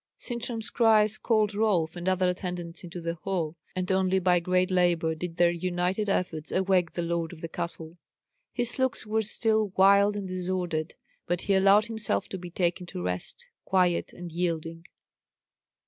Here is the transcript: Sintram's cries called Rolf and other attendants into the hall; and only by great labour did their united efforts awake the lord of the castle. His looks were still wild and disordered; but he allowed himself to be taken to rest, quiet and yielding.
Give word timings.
Sintram's 0.17 0.71
cries 0.71 1.19
called 1.19 1.53
Rolf 1.53 1.95
and 1.95 2.09
other 2.09 2.27
attendants 2.27 2.83
into 2.83 3.01
the 3.01 3.13
hall; 3.13 3.55
and 3.75 3.91
only 3.91 4.17
by 4.17 4.39
great 4.39 4.71
labour 4.71 5.13
did 5.13 5.35
their 5.35 5.51
united 5.51 6.09
efforts 6.09 6.51
awake 6.51 6.93
the 6.93 7.03
lord 7.03 7.31
of 7.31 7.41
the 7.41 7.47
castle. 7.47 7.99
His 8.51 8.79
looks 8.79 9.05
were 9.05 9.21
still 9.21 9.67
wild 9.77 10.15
and 10.15 10.27
disordered; 10.27 10.95
but 11.27 11.41
he 11.41 11.53
allowed 11.53 11.85
himself 11.85 12.27
to 12.29 12.39
be 12.39 12.49
taken 12.49 12.87
to 12.87 13.03
rest, 13.03 13.47
quiet 13.63 14.11
and 14.11 14.31
yielding. 14.31 14.85